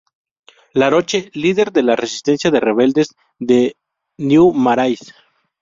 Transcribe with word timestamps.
Laroche: 0.73 1.29
Líder 1.35 1.71
de 1.71 1.83
la 1.83 1.95
resistencia 1.95 2.49
de 2.49 2.59
rebeldes 2.59 3.13
de 3.37 3.75
New 4.17 4.51
Marais. 4.51 5.13